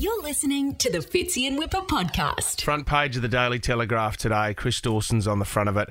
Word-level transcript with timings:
You're 0.00 0.22
listening 0.22 0.76
to 0.76 0.92
the 0.92 0.98
Fitzy 0.98 1.48
and 1.48 1.58
Whipper 1.58 1.80
podcast. 1.80 2.62
Front 2.62 2.86
page 2.86 3.16
of 3.16 3.22
the 3.22 3.26
Daily 3.26 3.58
Telegraph 3.58 4.16
today. 4.16 4.54
Chris 4.54 4.80
Dawson's 4.80 5.26
on 5.26 5.40
the 5.40 5.44
front 5.44 5.68
of 5.68 5.76
it 5.76 5.88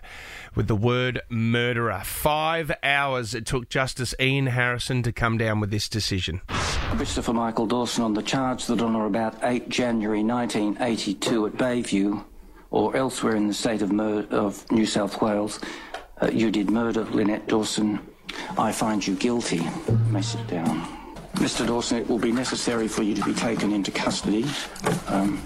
with 0.56 0.68
the 0.70 0.78
word 0.78 1.20
murderer. 1.28 2.02
Five 2.06 2.72
hours 2.84 3.36
it 3.36 3.46
took 3.46 3.68
Justice 3.68 4.16
Ian 4.18 4.48
Harrison 4.48 5.04
to 5.04 5.12
come 5.12 5.38
down 5.38 5.60
with 5.60 5.72
this 5.72 5.90
decision. 5.90 6.40
Christopher 6.48 7.34
Michael 7.34 7.66
Dawson 7.66 8.06
on 8.06 8.14
the 8.14 8.22
charge 8.22 8.66
that 8.68 8.82
on 8.82 8.96
or 8.96 9.08
about 9.08 9.36
8 9.44 9.68
January 9.68 10.24
1982 10.24 11.48
at 11.48 11.54
Bayview 11.56 12.24
or 12.72 12.96
elsewhere 12.96 13.36
in 13.36 13.48
the 13.48 13.54
state 13.54 13.82
of, 13.82 13.92
Mur- 13.92 14.26
of 14.32 14.72
New 14.72 14.86
South 14.86 15.22
Wales, 15.22 15.60
uh, 16.22 16.30
you 16.32 16.50
did 16.50 16.70
murder 16.70 17.04
Lynette 17.04 17.50
Dawson. 17.50 18.00
I 18.58 18.72
find 18.72 19.06
you 19.06 19.16
guilty. 19.16 19.68
May 20.10 20.22
sit 20.22 20.48
down. 20.48 21.07
Mr. 21.38 21.66
Dawson, 21.68 22.00
it 22.00 22.08
will 22.10 22.20
be 22.20 22.32
necessary 22.32 22.88
for 22.88 23.04
you 23.04 23.14
to 23.16 23.24
be 23.24 23.34
taken 23.34 23.72
into 23.72 23.92
custody. 23.92 24.46
Um, 25.08 25.42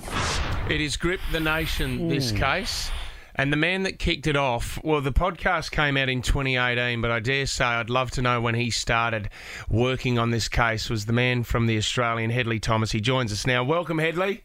It 0.69 0.79
has 0.81 0.95
gripped 0.97 1.23
the 1.31 1.39
nation, 1.39 2.07
this 2.07 2.31
case. 2.31 2.89
And 3.35 3.51
the 3.51 3.57
man 3.57 3.83
that 3.83 3.97
kicked 3.99 4.27
it 4.27 4.35
off, 4.35 4.79
well, 4.83 5.01
the 5.01 5.11
podcast 5.13 5.71
came 5.71 5.97
out 5.97 6.09
in 6.09 6.21
2018, 6.21 7.01
but 7.01 7.11
I 7.11 7.19
dare 7.19 7.45
say 7.45 7.63
I'd 7.65 7.89
love 7.89 8.11
to 8.11 8.21
know 8.21 8.39
when 8.41 8.55
he 8.55 8.69
started 8.71 9.29
working 9.69 10.19
on 10.19 10.31
this 10.31 10.47
case, 10.49 10.89
was 10.89 11.05
the 11.05 11.13
man 11.13 11.43
from 11.43 11.65
the 11.67 11.77
Australian, 11.77 12.29
Hedley 12.29 12.59
Thomas. 12.59 12.91
He 12.91 12.99
joins 13.01 13.31
us 13.31 13.47
now. 13.47 13.63
Welcome, 13.63 13.99
Hedley. 13.99 14.43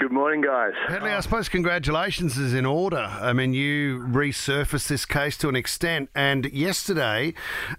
Good 0.00 0.12
morning, 0.12 0.40
guys. 0.40 0.72
Hedley, 0.88 1.10
I 1.10 1.20
suppose 1.20 1.50
congratulations 1.50 2.38
is 2.38 2.54
in 2.54 2.64
order. 2.64 2.96
I 2.96 3.34
mean, 3.34 3.52
you 3.52 3.98
resurfaced 3.98 4.88
this 4.88 5.04
case 5.04 5.36
to 5.36 5.50
an 5.50 5.56
extent, 5.56 6.08
and 6.14 6.46
yesterday, 6.46 7.34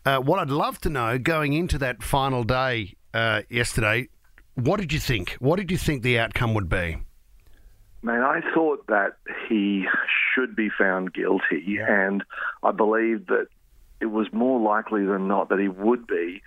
uh, 0.06 0.20
what 0.20 0.38
I'd 0.38 0.52
love 0.52 0.80
to 0.82 0.90
know 0.92 1.18
going 1.18 1.54
into 1.54 1.80
that 1.80 2.04
final 2.04 2.44
day 2.44 2.94
uh, 3.16 3.42
yesterday, 3.50 4.08
what 4.54 4.80
did 4.80 4.94
you 4.94 5.00
think? 5.00 5.32
What 5.40 5.56
did 5.56 5.72
you 5.72 5.78
think 5.78 6.04
the 6.04 6.20
outcome 6.20 6.54
would 6.54 6.70
be? 6.70 7.00
Man, 8.04 8.22
I 8.22 8.42
thought 8.54 8.86
that 8.86 9.18
he 9.50 9.88
should 10.36 10.56
be 10.56 10.70
found 10.78 11.16
guilty, 11.16 11.80
and 11.80 12.24
I 12.62 12.72
believe 12.72 13.26
that 13.28 13.48
it 14.00 14.12
was 14.12 14.28
more 14.32 14.60
likely 14.60 15.08
than 15.08 15.28
not 15.28 15.50
that 15.50 15.58
he 15.58 15.70
would 15.70 16.06
be, 16.06 16.44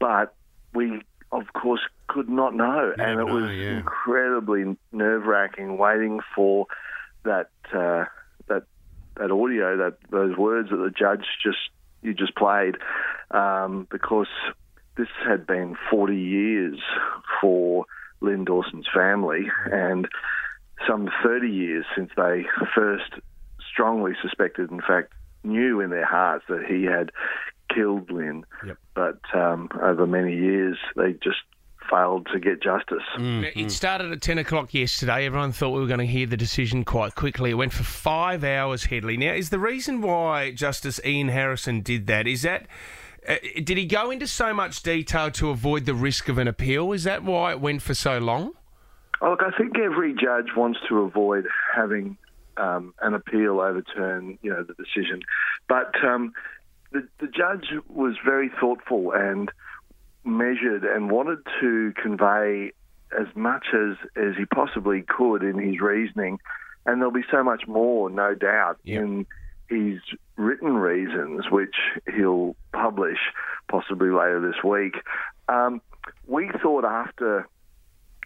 but 0.00 0.34
we, 0.72 1.02
of 1.32 1.52
course, 1.52 1.80
could 2.06 2.28
not 2.28 2.54
know, 2.54 2.92
and 2.98 3.20
it 3.20 3.26
know, 3.26 3.34
was 3.34 3.50
yeah. 3.52 3.78
incredibly 3.78 4.76
nerve-wracking 4.92 5.76
waiting 5.76 6.20
for 6.34 6.66
that 7.24 7.50
uh, 7.72 8.04
that 8.48 8.64
that 9.16 9.30
audio, 9.30 9.76
that 9.76 9.98
those 10.10 10.36
words 10.36 10.70
that 10.70 10.76
the 10.76 10.90
judge 10.90 11.24
just 11.42 11.58
you 12.02 12.14
just 12.14 12.34
played, 12.34 12.76
um, 13.30 13.86
because 13.90 14.28
this 14.96 15.08
had 15.26 15.46
been 15.46 15.76
40 15.90 16.16
years 16.16 16.78
for 17.40 17.84
Lynn 18.20 18.44
Dawson's 18.44 18.88
family, 18.92 19.46
and 19.70 20.08
some 20.88 21.10
30 21.24 21.48
years 21.48 21.84
since 21.94 22.10
they 22.16 22.46
first 22.74 23.12
strongly 23.70 24.12
suspected, 24.22 24.70
in 24.70 24.80
fact, 24.80 25.12
knew 25.44 25.80
in 25.80 25.90
their 25.90 26.06
hearts 26.06 26.44
that 26.48 26.64
he 26.66 26.84
had 26.84 27.10
killed 27.74 28.10
Lynn. 28.10 28.44
Yep. 28.66 28.78
But 28.94 29.20
um, 29.34 29.68
over 29.82 30.06
many 30.06 30.34
years, 30.34 30.76
they 30.96 31.12
just 31.12 31.38
failed 31.90 32.28
to 32.32 32.38
get 32.38 32.62
justice. 32.62 33.02
Now, 33.18 33.48
It 33.54 33.70
started 33.70 34.12
at 34.12 34.20
10 34.20 34.38
o'clock 34.38 34.74
yesterday. 34.74 35.26
Everyone 35.26 35.52
thought 35.52 35.70
we 35.70 35.80
were 35.80 35.86
going 35.86 36.00
to 36.00 36.06
hear 36.06 36.26
the 36.26 36.36
decision 36.36 36.84
quite 36.84 37.14
quickly. 37.14 37.50
It 37.50 37.54
went 37.54 37.72
for 37.72 37.84
five 37.84 38.44
hours, 38.44 38.84
Hedley. 38.84 39.16
Now, 39.16 39.32
is 39.32 39.50
the 39.50 39.58
reason 39.58 40.00
why 40.02 40.50
Justice 40.52 41.00
Ian 41.04 41.28
Harrison 41.28 41.80
did 41.80 42.06
that, 42.06 42.26
is 42.26 42.42
that. 42.42 42.66
Uh, 43.26 43.36
did 43.62 43.76
he 43.76 43.84
go 43.84 44.10
into 44.10 44.26
so 44.26 44.54
much 44.54 44.82
detail 44.82 45.30
to 45.30 45.50
avoid 45.50 45.84
the 45.84 45.94
risk 45.94 46.28
of 46.28 46.38
an 46.38 46.48
appeal? 46.48 46.92
Is 46.92 47.04
that 47.04 47.22
why 47.24 47.52
it 47.52 47.60
went 47.60 47.82
for 47.82 47.94
so 47.94 48.18
long? 48.18 48.52
Oh, 49.20 49.30
Look, 49.30 49.42
I 49.42 49.50
think 49.56 49.78
every 49.78 50.14
judge 50.14 50.54
wants 50.56 50.78
to 50.88 51.00
avoid 51.00 51.46
having 51.74 52.16
um, 52.56 52.94
an 53.00 53.14
appeal 53.14 53.60
overturn, 53.60 54.38
you 54.42 54.50
know, 54.50 54.62
the 54.62 54.74
decision. 54.74 55.20
But 55.68 55.92
um, 56.04 56.32
the, 56.90 57.06
the 57.20 57.26
judge 57.26 57.66
was 57.88 58.14
very 58.24 58.50
thoughtful 58.60 59.12
and 59.12 59.50
measured 60.24 60.84
and 60.84 61.10
wanted 61.10 61.38
to 61.60 61.92
convey 62.02 62.72
as 63.18 63.26
much 63.34 63.66
as, 63.74 63.96
as 64.16 64.36
he 64.36 64.44
possibly 64.44 65.02
could 65.02 65.42
in 65.42 65.58
his 65.58 65.80
reasoning. 65.80 66.38
And 66.86 67.00
there'll 67.00 67.12
be 67.12 67.24
so 67.30 67.42
much 67.42 67.66
more, 67.66 68.10
no 68.10 68.34
doubt, 68.34 68.78
Yep. 68.84 69.02
in 69.02 69.26
his 69.68 70.00
written 70.36 70.74
reasons, 70.74 71.50
which 71.50 71.74
he'll 72.14 72.56
publish 72.72 73.18
possibly 73.68 74.10
later 74.10 74.40
this 74.40 74.62
week. 74.64 74.94
Um, 75.48 75.80
we 76.26 76.50
thought 76.62 76.84
after 76.84 77.46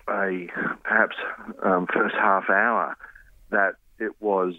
a 0.09 0.49
perhaps 0.84 1.17
um, 1.62 1.87
first 1.93 2.15
half 2.15 2.49
hour 2.50 2.97
that 3.50 3.75
it 3.99 4.12
was 4.21 4.55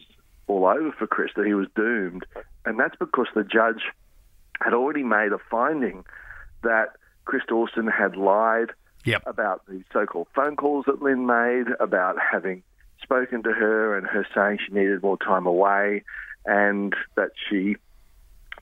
all 0.48 0.66
over 0.66 0.92
for 0.98 1.08
Chris, 1.08 1.32
that 1.36 1.46
he 1.46 1.54
was 1.54 1.68
doomed. 1.76 2.26
And 2.66 2.80
that's 2.80 2.96
because 2.98 3.28
the 3.36 3.44
judge 3.44 3.84
had 4.62 4.74
already 4.74 5.04
made 5.04 5.32
a 5.34 5.40
finding 5.50 6.06
that 6.64 6.90
Chris 7.26 7.44
Dawson 7.48 7.88
had 7.88 8.16
lied 8.16 8.72
Yep. 9.06 9.24
about 9.26 9.66
the 9.68 9.84
so 9.92 10.06
called 10.06 10.28
phone 10.34 10.56
calls 10.56 10.86
that 10.86 11.02
Lynn 11.02 11.26
made, 11.26 11.66
about 11.82 12.16
having 12.18 12.64
spoken 13.02 13.44
to 13.44 13.52
her 13.52 13.98
and 13.98 14.08
her 14.08 14.26
saying 14.34 14.60
she 14.66 14.74
needed 14.74 15.04
more 15.04 15.18
time 15.18 15.46
away, 15.46 16.04
and 16.46 16.96
that 17.16 17.32
she 17.50 17.76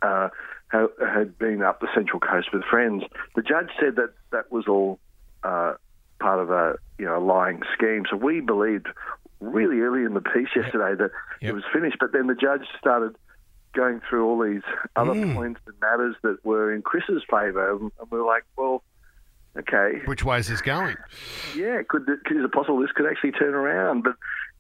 uh, 0.02 0.30
had 0.72 1.38
been 1.38 1.62
up 1.62 1.80
the 1.80 1.88
Central 1.94 2.20
Coast 2.20 2.48
with 2.52 2.64
friends. 2.64 3.04
The 3.36 3.44
judge 3.44 3.70
said 3.80 3.98
that 3.98 4.14
that 4.32 4.52
was 4.52 4.68
all 4.68 4.98
uh, 5.44 5.74
part 6.20 6.40
of 6.40 6.50
a 6.50 6.78
you 6.98 7.06
know 7.06 7.20
a 7.20 7.24
lying 7.24 7.62
scheme. 7.76 8.06
So 8.10 8.16
we 8.18 8.40
believed 8.40 8.88
really 9.42 9.80
early 9.82 10.06
in 10.06 10.16
the 10.16 10.22
piece 10.22 10.50
yesterday 10.56 10.96
that 10.96 11.12
Yep. 11.42 11.50
it 11.50 11.54
was 11.54 11.64
finished, 11.72 11.98
but 12.00 12.14
then 12.14 12.26
the 12.26 12.34
judge 12.36 12.66
started 12.80 13.16
going 13.74 14.02
through 14.10 14.26
all 14.26 14.40
these 14.40 14.62
other 14.96 15.14
Mm. 15.14 15.34
points 15.36 15.62
and 15.66 15.76
matters 15.82 16.16
that 16.24 16.44
were 16.46 16.74
in 16.74 16.82
Chris's 16.82 17.24
favour, 17.30 17.72
and 17.72 17.92
we 18.10 18.20
were 18.20 18.26
like, 18.26 18.44
well. 18.58 18.84
Okay, 19.58 20.00
Which 20.06 20.24
way 20.24 20.40
is 20.40 20.48
this 20.48 20.62
going? 20.62 20.96
yeah, 21.58 21.82
could, 21.90 22.06
could 22.26 22.38
is 22.38 22.46
it 22.46 22.52
possible 22.54 22.80
this 22.80 22.92
could 22.96 23.06
actually 23.06 23.34
turn 23.34 23.54
around? 23.54 24.02
But 24.04 24.14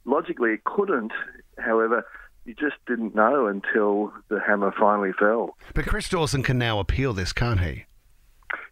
logically, 0.04 0.52
it 0.52 0.66
couldn't. 0.66 1.14
However, 1.58 2.06
you 2.44 2.54
just 2.56 2.76
didn't 2.88 3.16
know 3.16 3.48
until 3.48 4.12
the 4.28 4.42
hammer 4.46 4.74
finally 4.78 5.14
fell. 5.18 5.56
But 5.74 5.86
Chris 5.86 6.10
Dawson 6.10 6.44
can 6.44 6.58
now 6.58 6.80
appeal 6.80 7.14
this, 7.14 7.32
can't 7.32 7.62
he? 7.62 7.86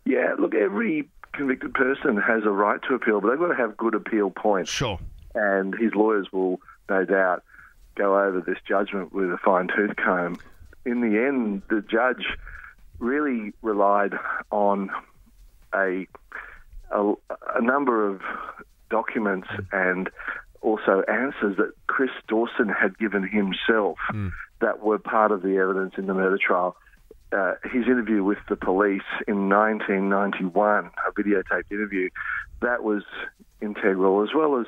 Yeah, 0.03 0.33
look, 0.37 0.53
every 0.55 1.09
convicted 1.31 1.73
person 1.73 2.17
has 2.17 2.43
a 2.43 2.49
right 2.51 2.81
to 2.89 2.95
appeal, 2.95 3.21
but 3.21 3.29
they've 3.29 3.39
got 3.39 3.47
to 3.47 3.55
have 3.55 3.77
good 3.77 3.95
appeal 3.95 4.29
points. 4.29 4.69
Sure. 4.69 4.99
And 5.35 5.73
his 5.75 5.95
lawyers 5.95 6.27
will, 6.33 6.59
no 6.89 7.05
doubt, 7.05 7.43
go 7.95 8.19
over 8.19 8.41
this 8.41 8.57
judgment 8.67 9.13
with 9.13 9.29
a 9.31 9.37
fine 9.43 9.67
tooth 9.67 9.95
comb. 9.95 10.37
In 10.85 11.01
the 11.01 11.19
end, 11.27 11.61
the 11.69 11.81
judge 11.81 12.25
really 12.99 13.53
relied 13.61 14.13
on 14.51 14.89
a 15.73 16.07
a, 16.91 17.13
a 17.55 17.61
number 17.61 18.07
of 18.09 18.21
documents 18.89 19.47
and 19.71 20.09
also 20.61 21.03
answers 21.07 21.55
that 21.57 21.71
Chris 21.87 22.09
Dawson 22.27 22.67
had 22.67 22.97
given 22.97 23.27
himself 23.27 23.97
that 24.61 24.81
were 24.83 24.97
part 24.97 25.31
of 25.31 25.41
the 25.41 25.57
evidence 25.57 25.93
in 25.97 26.07
the 26.07 26.13
murder 26.13 26.37
trial. 26.37 26.75
Uh, 27.31 27.53
his 27.63 27.85
interview 27.85 28.23
with 28.23 28.39
the 28.49 28.55
police 28.55 29.03
in 29.27 29.49
1991, 29.49 30.85
a 31.07 31.11
videotaped 31.13 31.71
interview, 31.71 32.09
that 32.61 32.83
was 32.83 33.03
integral, 33.61 34.23
as 34.23 34.29
well 34.35 34.59
as 34.59 34.65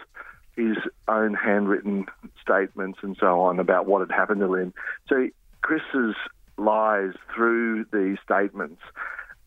his 0.55 0.77
own 1.07 1.33
handwritten 1.33 2.05
statements 2.41 2.99
and 3.01 3.15
so 3.19 3.41
on 3.41 3.59
about 3.59 3.85
what 3.85 4.01
had 4.01 4.11
happened 4.11 4.41
to 4.41 4.47
Lynn. 4.47 4.73
So 5.07 5.29
Chris's 5.61 6.15
lies 6.57 7.13
through 7.33 7.85
these 7.91 8.17
statements 8.23 8.81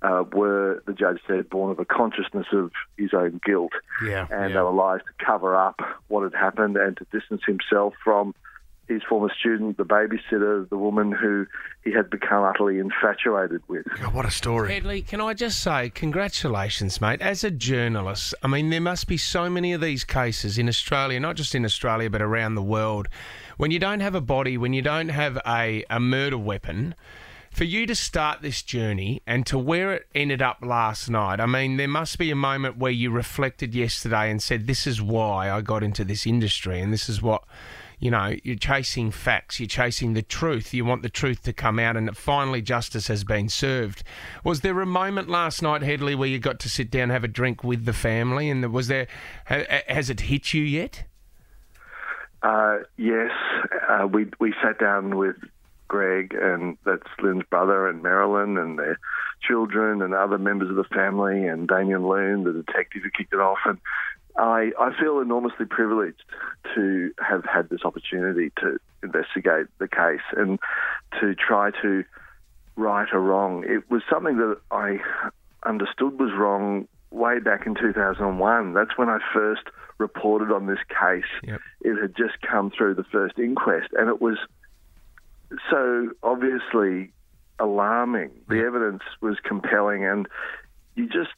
uh, 0.02 0.24
were, 0.32 0.82
the 0.86 0.92
judge 0.92 1.18
said, 1.26 1.48
born 1.48 1.70
of 1.70 1.78
a 1.78 1.84
consciousness 1.84 2.46
of 2.52 2.70
his 2.96 3.14
own 3.14 3.40
guilt. 3.44 3.72
Yeah, 4.04 4.26
And 4.30 4.50
yeah. 4.50 4.56
they 4.56 4.62
were 4.62 4.72
lies 4.72 5.00
to 5.00 5.24
cover 5.24 5.56
up 5.56 5.80
what 6.08 6.24
had 6.24 6.34
happened 6.34 6.76
and 6.76 6.96
to 6.98 7.06
distance 7.12 7.42
himself 7.46 7.94
from 8.02 8.34
his 8.88 9.02
former 9.08 9.30
student, 9.38 9.76
the 9.76 9.84
babysitter, 9.84 10.68
the 10.68 10.76
woman 10.76 11.12
who 11.12 11.46
he 11.82 11.92
had 11.92 12.10
become 12.10 12.44
utterly 12.44 12.78
infatuated 12.78 13.62
with. 13.68 13.86
God, 14.00 14.14
what 14.14 14.26
a 14.26 14.30
story. 14.30 14.72
Hedley, 14.72 15.02
can 15.02 15.20
I 15.20 15.34
just 15.34 15.62
say, 15.62 15.90
congratulations, 15.90 17.00
mate. 17.00 17.20
As 17.20 17.44
a 17.44 17.50
journalist, 17.50 18.34
I 18.42 18.48
mean, 18.48 18.70
there 18.70 18.80
must 18.80 19.06
be 19.06 19.16
so 19.16 19.48
many 19.48 19.72
of 19.72 19.80
these 19.80 20.04
cases 20.04 20.58
in 20.58 20.68
Australia, 20.68 21.18
not 21.20 21.36
just 21.36 21.54
in 21.54 21.64
Australia, 21.64 22.10
but 22.10 22.22
around 22.22 22.54
the 22.54 22.62
world, 22.62 23.08
when 23.56 23.70
you 23.70 23.78
don't 23.78 24.00
have 24.00 24.14
a 24.14 24.20
body, 24.20 24.58
when 24.58 24.72
you 24.72 24.82
don't 24.82 25.08
have 25.08 25.38
a, 25.46 25.84
a 25.88 26.00
murder 26.00 26.38
weapon. 26.38 26.94
For 27.50 27.62
you 27.62 27.86
to 27.86 27.94
start 27.94 28.42
this 28.42 28.62
journey 28.62 29.22
and 29.28 29.46
to 29.46 29.56
where 29.56 29.92
it 29.92 30.08
ended 30.12 30.42
up 30.42 30.58
last 30.60 31.08
night, 31.08 31.38
I 31.38 31.46
mean, 31.46 31.76
there 31.76 31.86
must 31.86 32.18
be 32.18 32.32
a 32.32 32.34
moment 32.34 32.78
where 32.78 32.90
you 32.90 33.12
reflected 33.12 33.76
yesterday 33.76 34.28
and 34.28 34.42
said, 34.42 34.66
This 34.66 34.88
is 34.88 35.00
why 35.00 35.52
I 35.52 35.60
got 35.60 35.84
into 35.84 36.04
this 36.04 36.26
industry 36.26 36.80
and 36.80 36.92
this 36.92 37.08
is 37.08 37.22
what, 37.22 37.44
you 38.04 38.10
know, 38.10 38.36
you're 38.42 38.54
chasing 38.54 39.10
facts, 39.10 39.58
you're 39.58 39.66
chasing 39.66 40.12
the 40.12 40.20
truth. 40.20 40.74
You 40.74 40.84
want 40.84 41.00
the 41.00 41.08
truth 41.08 41.42
to 41.44 41.54
come 41.54 41.78
out, 41.78 41.96
and 41.96 42.14
finally 42.14 42.60
justice 42.60 43.08
has 43.08 43.24
been 43.24 43.48
served. 43.48 44.04
Was 44.44 44.60
there 44.60 44.78
a 44.82 44.86
moment 44.86 45.30
last 45.30 45.62
night, 45.62 45.80
Hedley, 45.80 46.14
where 46.14 46.28
you 46.28 46.38
got 46.38 46.60
to 46.60 46.68
sit 46.68 46.90
down, 46.90 47.08
have 47.08 47.24
a 47.24 47.28
drink 47.28 47.64
with 47.64 47.86
the 47.86 47.94
family, 47.94 48.50
and 48.50 48.70
was 48.70 48.88
there? 48.88 49.06
Has 49.46 50.10
it 50.10 50.20
hit 50.20 50.52
you 50.52 50.62
yet? 50.62 51.04
Uh, 52.42 52.80
yes, 52.98 53.30
uh, 53.88 54.06
we 54.06 54.26
we 54.38 54.52
sat 54.62 54.78
down 54.78 55.16
with 55.16 55.36
Greg, 55.88 56.34
and 56.38 56.76
that's 56.84 57.08
Lynn's 57.22 57.44
brother, 57.48 57.88
and 57.88 58.02
Marilyn, 58.02 58.58
and 58.58 58.78
their 58.78 58.98
children, 59.40 60.02
and 60.02 60.12
other 60.12 60.36
members 60.36 60.68
of 60.68 60.76
the 60.76 60.84
family, 60.84 61.46
and 61.46 61.66
Damian 61.66 62.06
Loone, 62.06 62.44
the 62.44 62.52
detective 62.52 63.02
who 63.02 63.10
kicked 63.16 63.32
it 63.32 63.40
off. 63.40 63.60
And 63.64 63.78
I, 64.36 64.72
I 64.78 64.90
feel 64.98 65.20
enormously 65.20 65.66
privileged 65.66 66.24
to 66.74 67.12
have 67.18 67.44
had 67.44 67.68
this 67.68 67.80
opportunity 67.84 68.50
to 68.58 68.78
investigate 69.02 69.66
the 69.78 69.88
case 69.88 70.24
and 70.36 70.58
to 71.20 71.34
try 71.34 71.70
to 71.82 72.04
right 72.76 73.08
a 73.12 73.18
wrong. 73.18 73.64
It 73.66 73.88
was 73.90 74.02
something 74.10 74.36
that 74.38 74.58
I 74.70 74.98
understood 75.64 76.18
was 76.18 76.32
wrong 76.36 76.88
way 77.10 77.38
back 77.38 77.66
in 77.66 77.74
2001. 77.74 78.74
That's 78.74 78.96
when 78.96 79.08
I 79.08 79.18
first 79.32 79.62
reported 79.98 80.50
on 80.52 80.66
this 80.66 80.80
case. 80.88 81.30
Yep. 81.44 81.60
It 81.82 82.00
had 82.00 82.16
just 82.16 82.40
come 82.42 82.72
through 82.76 82.94
the 82.94 83.04
first 83.04 83.38
inquest, 83.38 83.90
and 83.92 84.08
it 84.08 84.20
was 84.20 84.38
so 85.70 86.10
obviously 86.22 87.12
alarming. 87.60 88.30
The 88.48 88.64
evidence 88.66 89.02
was 89.20 89.38
compelling, 89.44 90.04
and 90.04 90.26
you 90.96 91.06
just 91.06 91.30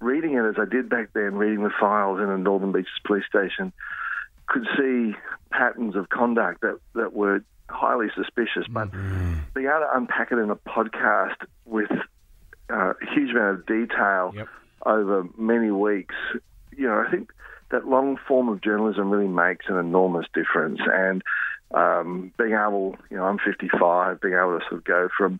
reading 0.00 0.34
it 0.34 0.44
as 0.44 0.54
I 0.58 0.64
did 0.64 0.88
back 0.88 1.12
then, 1.14 1.34
reading 1.34 1.62
the 1.62 1.72
files 1.78 2.20
in 2.20 2.28
a 2.28 2.38
Northern 2.38 2.72
Beaches 2.72 2.90
police 3.06 3.24
station, 3.28 3.72
could 4.46 4.66
see 4.76 5.14
patterns 5.50 5.94
of 5.96 6.08
conduct 6.08 6.62
that, 6.62 6.78
that 6.94 7.12
were 7.12 7.44
highly 7.68 8.08
suspicious. 8.14 8.66
But 8.68 8.90
mm-hmm. 8.90 9.38
being 9.54 9.66
able 9.66 9.80
to 9.80 9.90
unpack 9.96 10.32
it 10.32 10.38
in 10.38 10.50
a 10.50 10.56
podcast 10.56 11.36
with 11.64 11.90
uh, 12.70 12.94
a 13.00 13.14
huge 13.14 13.30
amount 13.30 13.60
of 13.60 13.66
detail 13.66 14.32
yep. 14.34 14.48
over 14.84 15.26
many 15.36 15.70
weeks, 15.70 16.14
you 16.76 16.86
know, 16.86 17.04
I 17.06 17.10
think 17.10 17.30
that 17.70 17.86
long 17.86 18.18
form 18.26 18.48
of 18.48 18.60
journalism 18.60 19.10
really 19.10 19.28
makes 19.28 19.66
an 19.68 19.76
enormous 19.76 20.26
difference. 20.34 20.80
And 20.84 21.22
um, 21.72 22.32
being 22.36 22.52
able, 22.52 22.96
you 23.10 23.16
know, 23.16 23.24
I'm 23.24 23.38
55, 23.38 24.20
being 24.20 24.34
able 24.34 24.58
to 24.58 24.64
sort 24.68 24.80
of 24.80 24.84
go 24.84 25.08
from 25.16 25.38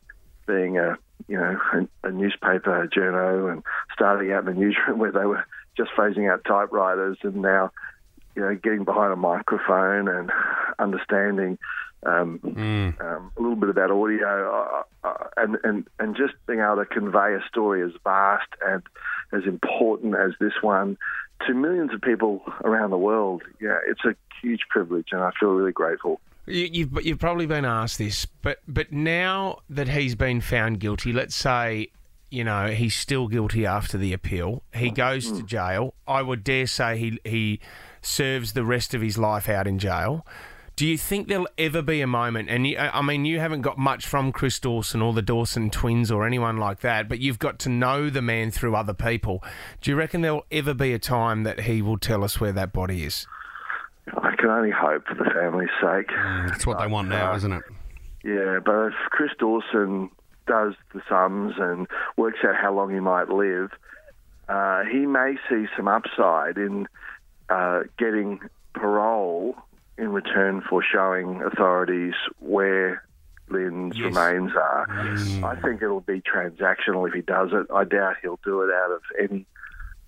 being 0.50 0.78
a, 0.78 0.96
you 1.28 1.36
know, 1.36 1.58
a, 1.72 2.08
a 2.08 2.10
newspaper 2.10 2.88
journo 2.88 3.52
and 3.52 3.62
starting 3.94 4.32
out 4.32 4.46
in 4.46 4.54
the 4.54 4.60
newsroom 4.60 4.98
where 4.98 5.12
they 5.12 5.24
were 5.24 5.44
just 5.76 5.90
phasing 5.96 6.30
out 6.30 6.44
typewriters 6.44 7.18
and 7.22 7.36
now, 7.36 7.70
you 8.34 8.42
know, 8.42 8.54
getting 8.54 8.84
behind 8.84 9.12
a 9.12 9.16
microphone 9.16 10.08
and 10.08 10.30
understanding 10.78 11.58
um, 12.06 12.40
mm. 12.42 13.00
um, 13.04 13.30
a 13.36 13.40
little 13.40 13.56
bit 13.56 13.68
about 13.68 13.90
audio 13.90 14.84
uh, 15.04 15.06
uh, 15.06 15.24
and, 15.36 15.58
and, 15.64 15.86
and 15.98 16.16
just 16.16 16.34
being 16.46 16.60
able 16.60 16.76
to 16.76 16.86
convey 16.86 17.34
a 17.34 17.42
story 17.48 17.82
as 17.82 17.92
vast 18.04 18.48
and 18.66 18.82
as 19.32 19.42
important 19.46 20.14
as 20.14 20.32
this 20.40 20.54
one 20.62 20.96
to 21.46 21.54
millions 21.54 21.92
of 21.92 22.00
people 22.00 22.42
around 22.64 22.90
the 22.90 22.98
world. 22.98 23.42
Yeah, 23.60 23.78
it's 23.86 24.04
a 24.04 24.14
huge 24.42 24.62
privilege, 24.68 25.08
and 25.12 25.20
I 25.22 25.30
feel 25.38 25.50
really 25.50 25.72
grateful. 25.72 26.20
You, 26.50 26.68
you've 26.72 27.06
you've 27.06 27.18
probably 27.18 27.46
been 27.46 27.64
asked 27.64 27.98
this, 27.98 28.26
but 28.26 28.58
but 28.66 28.92
now 28.92 29.60
that 29.68 29.88
he's 29.88 30.14
been 30.14 30.40
found 30.40 30.80
guilty, 30.80 31.12
let's 31.12 31.36
say 31.36 31.88
you 32.30 32.44
know 32.44 32.68
he's 32.68 32.94
still 32.94 33.28
guilty 33.28 33.66
after 33.66 33.98
the 33.98 34.12
appeal. 34.12 34.62
He 34.74 34.90
goes 34.90 35.30
to 35.32 35.42
jail. 35.42 35.94
I 36.06 36.22
would 36.22 36.44
dare 36.44 36.66
say 36.66 36.98
he 36.98 37.20
he 37.24 37.60
serves 38.02 38.52
the 38.52 38.64
rest 38.64 38.94
of 38.94 39.00
his 39.00 39.18
life 39.18 39.48
out 39.48 39.66
in 39.66 39.78
jail. 39.78 40.26
Do 40.76 40.86
you 40.86 40.96
think 40.96 41.28
there'll 41.28 41.48
ever 41.58 41.82
be 41.82 42.00
a 42.00 42.06
moment? 42.06 42.48
And 42.48 42.66
you, 42.66 42.78
I 42.78 43.02
mean, 43.02 43.26
you 43.26 43.38
haven't 43.38 43.60
got 43.60 43.76
much 43.76 44.06
from 44.06 44.32
Chris 44.32 44.58
Dawson 44.58 45.02
or 45.02 45.12
the 45.12 45.20
Dawson 45.20 45.68
twins 45.68 46.10
or 46.10 46.26
anyone 46.26 46.56
like 46.56 46.80
that, 46.80 47.06
but 47.06 47.18
you've 47.18 47.38
got 47.38 47.58
to 47.60 47.68
know 47.68 48.08
the 48.08 48.22
man 48.22 48.50
through 48.50 48.74
other 48.74 48.94
people. 48.94 49.44
Do 49.82 49.90
you 49.90 49.96
reckon 49.96 50.22
there'll 50.22 50.46
ever 50.50 50.72
be 50.72 50.94
a 50.94 50.98
time 50.98 51.42
that 51.42 51.60
he 51.60 51.82
will 51.82 51.98
tell 51.98 52.24
us 52.24 52.40
where 52.40 52.52
that 52.52 52.72
body 52.72 53.04
is? 53.04 53.26
Can 54.40 54.48
only 54.48 54.70
hope 54.70 55.06
for 55.06 55.14
the 55.14 55.28
family's 55.30 55.68
sake. 55.82 56.08
That's 56.48 56.66
what 56.66 56.78
they 56.78 56.86
want 56.86 57.08
now, 57.08 57.32
uh, 57.32 57.36
isn't 57.36 57.52
it? 57.52 57.62
Yeah, 58.24 58.58
but 58.64 58.86
if 58.86 58.94
Chris 59.10 59.32
Dawson 59.38 60.10
does 60.46 60.72
the 60.94 61.02
sums 61.08 61.54
and 61.58 61.86
works 62.16 62.38
out 62.42 62.56
how 62.56 62.74
long 62.74 62.90
he 62.90 63.00
might 63.00 63.28
live, 63.28 63.70
uh, 64.48 64.84
he 64.90 65.00
may 65.06 65.34
see 65.48 65.66
some 65.76 65.88
upside 65.88 66.56
in 66.56 66.88
uh, 67.50 67.82
getting 67.98 68.40
parole 68.72 69.56
in 69.98 70.08
return 70.10 70.62
for 70.62 70.82
showing 70.82 71.42
authorities 71.42 72.14
where 72.38 73.04
Lynn's 73.50 73.98
yes. 73.98 74.04
remains 74.06 74.52
are. 74.56 74.86
Yes. 75.04 75.42
I 75.42 75.56
think 75.56 75.82
it'll 75.82 76.00
be 76.00 76.22
transactional 76.22 77.06
if 77.06 77.12
he 77.12 77.20
does 77.20 77.50
it. 77.52 77.66
I 77.74 77.84
doubt 77.84 78.16
he'll 78.22 78.40
do 78.42 78.62
it 78.62 78.70
out 78.72 78.92
of 78.92 79.02
any 79.20 79.44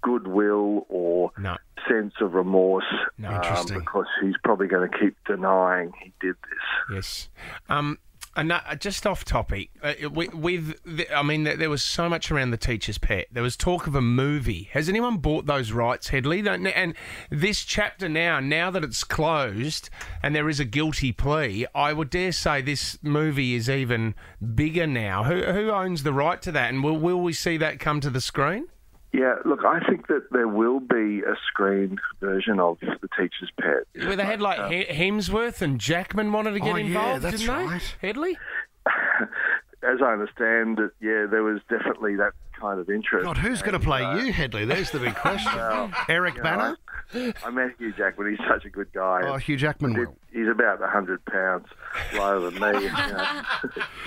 goodwill 0.02 0.86
or 0.88 1.30
no. 1.38 1.56
sense 1.88 2.14
of 2.20 2.34
remorse 2.34 2.84
no. 3.18 3.30
um, 3.30 3.66
because 3.66 4.06
he's 4.20 4.36
probably 4.44 4.66
going 4.66 4.90
to 4.90 4.98
keep 4.98 5.16
denying 5.26 5.92
he 6.02 6.12
did 6.20 6.34
this. 6.34 6.94
Yes. 6.94 7.28
Um, 7.68 7.98
and 8.34 8.50
uh, 8.50 8.74
just 8.76 9.06
off 9.06 9.26
topic, 9.26 9.68
uh, 9.82 9.92
with, 10.10 10.32
with 10.32 10.82
the, 10.84 11.14
I 11.14 11.22
mean, 11.22 11.44
there 11.44 11.68
was 11.68 11.82
so 11.82 12.08
much 12.08 12.30
around 12.30 12.50
the 12.50 12.56
teacher's 12.56 12.96
pet. 12.96 13.26
There 13.30 13.42
was 13.42 13.58
talk 13.58 13.86
of 13.86 13.94
a 13.94 14.00
movie. 14.00 14.70
Has 14.72 14.88
anyone 14.88 15.18
bought 15.18 15.44
those 15.44 15.72
rights, 15.72 16.08
Hedley? 16.08 16.42
And 16.48 16.94
this 17.30 17.62
chapter 17.62 18.08
now, 18.08 18.40
now 18.40 18.70
that 18.70 18.84
it's 18.84 19.04
closed 19.04 19.90
and 20.22 20.34
there 20.34 20.48
is 20.48 20.60
a 20.60 20.64
guilty 20.64 21.12
plea, 21.12 21.66
I 21.74 21.92
would 21.92 22.08
dare 22.08 22.32
say 22.32 22.62
this 22.62 22.98
movie 23.02 23.54
is 23.54 23.68
even 23.68 24.14
bigger 24.54 24.86
now. 24.86 25.24
Who, 25.24 25.42
who 25.42 25.70
owns 25.70 26.02
the 26.02 26.14
right 26.14 26.40
to 26.40 26.52
that? 26.52 26.70
And 26.70 26.82
will, 26.82 26.96
will 26.96 27.20
we 27.20 27.34
see 27.34 27.58
that 27.58 27.80
come 27.80 28.00
to 28.00 28.08
the 28.08 28.22
screen? 28.22 28.66
Yeah, 29.12 29.34
look, 29.44 29.60
I 29.64 29.80
think 29.80 30.06
that 30.08 30.28
there 30.30 30.48
will 30.48 30.80
be 30.80 31.20
a 31.20 31.34
screened 31.46 32.00
version 32.20 32.58
of 32.58 32.78
The 32.80 33.08
Teacher's 33.16 33.50
Pet. 33.60 34.06
Where 34.06 34.16
they 34.16 34.24
had 34.24 34.40
like 34.40 34.58
uh, 34.58 34.70
Hemsworth 34.70 35.60
and 35.60 35.78
Jackman 35.78 36.32
wanted 36.32 36.52
to 36.52 36.60
get 36.60 36.72
oh, 36.72 36.76
involved, 36.76 37.24
yeah, 37.24 37.30
didn't 37.30 37.48
right. 37.48 37.82
they? 38.00 38.06
Hedley? 38.08 38.38
As 39.82 39.98
I 40.02 40.12
understand 40.12 40.78
it, 40.78 40.92
yeah, 41.00 41.26
there 41.30 41.42
was 41.42 41.60
definitely 41.68 42.16
that 42.16 42.32
kind 42.58 42.80
of 42.80 42.88
interest. 42.88 43.24
God, 43.24 43.36
who's 43.36 43.60
going 43.60 43.78
to 43.78 43.84
play 43.84 44.02
uh, 44.02 44.16
you, 44.16 44.32
Hedley? 44.32 44.64
There's 44.64 44.90
the 44.90 45.00
big 45.00 45.14
question. 45.16 45.52
Well, 45.56 45.90
Eric 46.08 46.42
Bana? 46.42 46.56
Know, 46.56 46.76
I, 46.88 46.91
I 47.14 47.50
met 47.50 47.70
Hugh 47.78 47.92
Jackman. 47.92 48.36
He's 48.36 48.46
such 48.48 48.64
a 48.64 48.70
good 48.70 48.92
guy. 48.92 49.20
Oh, 49.24 49.36
Hugh 49.36 49.56
Jackman. 49.56 49.94
he's 50.32 50.48
about 50.48 50.80
100 50.80 51.24
pounds 51.26 51.66
lower 52.14 52.50
than 52.50 52.54
me. 52.54 52.84
You 52.84 52.92
know. 52.92 53.42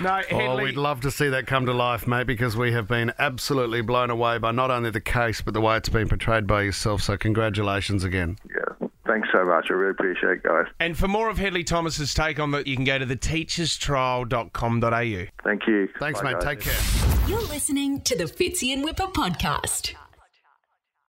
no, 0.00 0.22
Hedley. 0.28 0.46
Oh, 0.46 0.62
we'd 0.62 0.76
love 0.76 1.00
to 1.02 1.10
see 1.10 1.28
that 1.28 1.46
come 1.46 1.66
to 1.66 1.72
life, 1.72 2.06
mate, 2.06 2.26
because 2.26 2.56
we 2.56 2.72
have 2.72 2.88
been 2.88 3.12
absolutely 3.18 3.82
blown 3.82 4.10
away 4.10 4.38
by 4.38 4.52
not 4.52 4.70
only 4.70 4.90
the 4.90 5.00
case, 5.00 5.40
but 5.40 5.54
the 5.54 5.60
way 5.60 5.76
it's 5.76 5.88
been 5.88 6.08
portrayed 6.08 6.46
by 6.46 6.62
yourself. 6.62 7.02
So, 7.02 7.16
congratulations 7.16 8.04
again. 8.04 8.38
Yeah. 8.48 8.88
Thanks 9.06 9.28
so 9.32 9.44
much. 9.44 9.66
I 9.70 9.74
really 9.74 9.92
appreciate 9.92 10.32
it, 10.32 10.42
guys. 10.42 10.66
And 10.80 10.98
for 10.98 11.06
more 11.06 11.30
of 11.30 11.38
Hedley 11.38 11.62
Thomas's 11.62 12.12
take 12.12 12.40
on 12.40 12.50
that, 12.50 12.66
you 12.66 12.74
can 12.74 12.84
go 12.84 12.98
to 12.98 13.06
theteacherstrial.com.au. 13.06 15.26
Thank 15.44 15.66
you. 15.68 15.88
Thanks, 16.00 16.20
Bye, 16.20 16.32
mate. 16.32 16.40
Guys. 16.40 16.44
Take 16.44 16.60
care. 16.60 17.28
You're 17.28 17.42
listening 17.42 18.00
to 18.02 18.16
the 18.16 18.24
Fitzy 18.24 18.72
and 18.72 18.82
Whipper 18.84 19.06
podcast. 19.06 19.94